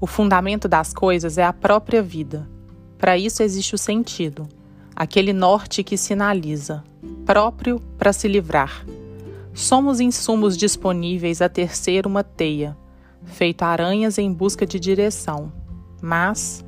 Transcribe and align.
O 0.00 0.06
fundamento 0.06 0.68
das 0.68 0.94
coisas 0.94 1.38
é 1.38 1.44
a 1.44 1.52
própria 1.52 2.00
vida. 2.00 2.48
Para 2.96 3.18
isso 3.18 3.42
existe 3.42 3.74
o 3.74 3.78
sentido, 3.78 4.48
aquele 4.94 5.32
norte 5.32 5.82
que 5.82 5.96
sinaliza, 5.96 6.84
próprio 7.26 7.80
para 7.98 8.12
se 8.12 8.28
livrar. 8.28 8.86
Somos 9.52 9.98
insumos 9.98 10.56
disponíveis 10.56 11.42
a 11.42 11.48
tecer 11.48 12.06
uma 12.06 12.22
teia, 12.22 12.76
feito 13.24 13.62
aranhas 13.62 14.18
em 14.18 14.32
busca 14.32 14.64
de 14.64 14.78
direção, 14.78 15.52
mas 16.00 16.64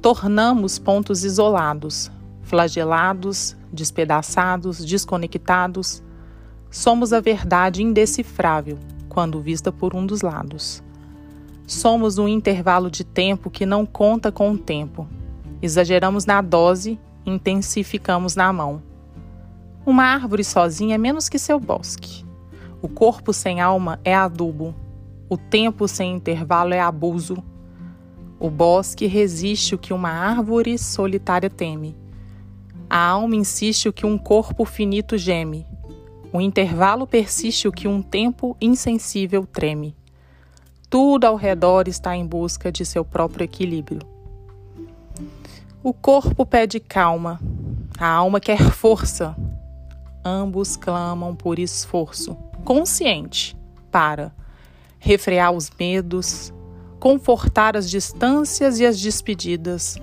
tornamos 0.00 0.78
pontos 0.78 1.24
isolados, 1.24 2.10
flagelados, 2.42 3.54
despedaçados, 3.70 4.82
desconectados. 4.82 6.02
Somos 6.70 7.12
a 7.12 7.20
verdade 7.20 7.82
indecifrável 7.82 8.78
quando 9.10 9.42
vista 9.42 9.70
por 9.70 9.94
um 9.94 10.06
dos 10.06 10.22
lados. 10.22 10.82
Somos 11.70 12.18
um 12.18 12.26
intervalo 12.26 12.90
de 12.90 13.04
tempo 13.04 13.48
que 13.48 13.64
não 13.64 13.86
conta 13.86 14.32
com 14.32 14.50
o 14.50 14.58
tempo. 14.58 15.06
Exageramos 15.62 16.26
na 16.26 16.42
dose, 16.42 16.98
intensificamos 17.24 18.34
na 18.34 18.52
mão. 18.52 18.82
Uma 19.86 20.02
árvore 20.02 20.42
sozinha 20.42 20.96
é 20.96 20.98
menos 20.98 21.28
que 21.28 21.38
seu 21.38 21.60
bosque. 21.60 22.24
O 22.82 22.88
corpo 22.88 23.32
sem 23.32 23.60
alma 23.60 24.00
é 24.04 24.12
adubo. 24.12 24.74
O 25.28 25.36
tempo 25.36 25.86
sem 25.86 26.12
intervalo 26.12 26.74
é 26.74 26.80
abuso. 26.80 27.36
O 28.40 28.50
bosque 28.50 29.06
resiste 29.06 29.76
o 29.76 29.78
que 29.78 29.92
uma 29.92 30.10
árvore 30.10 30.76
solitária 30.76 31.48
teme. 31.48 31.96
A 32.90 32.98
alma 32.98 33.36
insiste 33.36 33.88
o 33.88 33.92
que 33.92 34.04
um 34.04 34.18
corpo 34.18 34.64
finito 34.64 35.16
geme. 35.16 35.64
O 36.32 36.40
intervalo 36.40 37.06
persiste 37.06 37.68
o 37.68 37.72
que 37.72 37.86
um 37.86 38.02
tempo 38.02 38.56
insensível 38.60 39.46
treme. 39.46 39.94
Tudo 40.90 41.24
ao 41.24 41.36
redor 41.36 41.86
está 41.86 42.16
em 42.16 42.26
busca 42.26 42.72
de 42.72 42.84
seu 42.84 43.04
próprio 43.04 43.44
equilíbrio. 43.44 44.02
O 45.84 45.94
corpo 45.94 46.44
pede 46.44 46.80
calma, 46.80 47.40
a 47.96 48.08
alma 48.08 48.40
quer 48.40 48.60
força. 48.72 49.36
Ambos 50.24 50.76
clamam 50.76 51.32
por 51.32 51.60
esforço 51.60 52.36
consciente 52.64 53.56
para 53.88 54.32
refrear 54.98 55.52
os 55.52 55.70
medos, 55.78 56.52
confortar 56.98 57.76
as 57.76 57.88
distâncias 57.88 58.80
e 58.80 58.84
as 58.84 59.00
despedidas. 59.00 59.96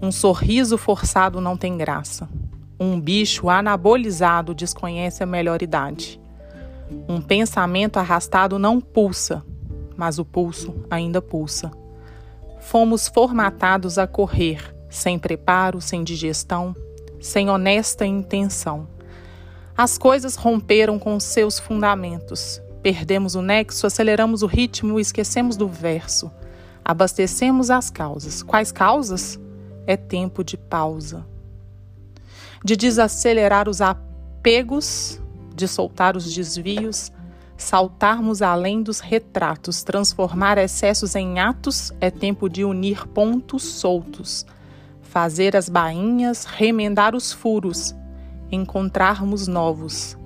Um 0.00 0.12
sorriso 0.12 0.78
forçado 0.78 1.40
não 1.40 1.56
tem 1.56 1.76
graça. 1.76 2.28
Um 2.78 3.00
bicho 3.00 3.50
anabolizado 3.50 4.54
desconhece 4.54 5.20
a 5.20 5.26
melhor 5.26 5.62
idade. 5.62 6.20
Um 7.08 7.20
pensamento 7.20 7.98
arrastado 7.98 8.56
não 8.56 8.80
pulsa, 8.80 9.44
mas 9.98 10.20
o 10.20 10.24
pulso 10.24 10.72
ainda 10.88 11.20
pulsa. 11.20 11.72
Fomos 12.60 13.08
formatados 13.08 13.98
a 13.98 14.06
correr, 14.06 14.72
sem 14.88 15.18
preparo, 15.18 15.80
sem 15.80 16.04
digestão, 16.04 16.74
sem 17.20 17.50
honesta 17.50 18.06
intenção. 18.06 18.86
As 19.76 19.98
coisas 19.98 20.36
romperam 20.36 21.00
com 21.00 21.18
seus 21.18 21.58
fundamentos. 21.58 22.62
Perdemos 22.80 23.34
o 23.34 23.42
nexo, 23.42 23.88
aceleramos 23.88 24.42
o 24.42 24.46
ritmo, 24.46 25.00
esquecemos 25.00 25.56
do 25.56 25.66
verso. 25.66 26.30
Abastecemos 26.84 27.68
as 27.68 27.90
causas. 27.90 28.40
Quais 28.40 28.70
causas? 28.70 29.38
É 29.84 29.96
tempo 29.96 30.44
de 30.44 30.56
pausa. 30.56 31.26
De 32.64 32.76
desacelerar 32.76 33.68
os 33.68 33.80
apegos, 33.80 35.20
de 35.56 35.66
soltar 35.66 36.16
os 36.16 36.32
desvios, 36.32 37.10
saltarmos 37.58 38.40
além 38.40 38.82
dos 38.82 39.00
retratos, 39.00 39.82
transformar 39.82 40.56
excessos 40.56 41.14
em 41.16 41.40
atos, 41.40 41.92
é 42.00 42.08
tempo 42.10 42.48
de 42.48 42.64
unir 42.64 43.06
pontos 43.08 43.64
soltos, 43.64 44.46
fazer 45.02 45.56
as 45.56 45.68
bainhas, 45.68 46.44
remendar 46.44 47.16
os 47.16 47.32
furos, 47.32 47.94
encontrarmos 48.50 49.48
novos, 49.48 50.16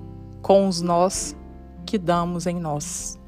com 0.41 0.67
os 0.67 0.79
nós 0.79 1.35
que 1.85 1.97
damos 1.97 2.45
em 2.45 2.59
nós. 2.59 3.19